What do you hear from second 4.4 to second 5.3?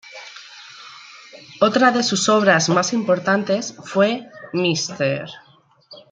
"Mr.